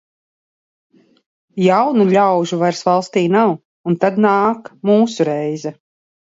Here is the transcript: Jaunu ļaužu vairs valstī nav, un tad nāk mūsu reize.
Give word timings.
Jaunu 1.65 2.07
ļaužu 2.15 2.59
vairs 2.63 2.83
valstī 2.89 3.25
nav, 3.37 3.55
un 3.93 4.01
tad 4.07 4.21
nāk 4.29 4.75
mūsu 4.93 5.33
reize. 5.35 5.79